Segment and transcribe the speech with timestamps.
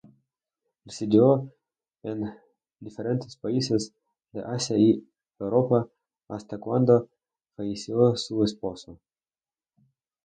[0.85, 1.25] Residió
[2.01, 2.23] en
[2.79, 3.93] diferentes países
[4.31, 5.89] de Asia y Europa
[6.27, 7.07] hasta cuando
[7.55, 8.99] falleció su esposo.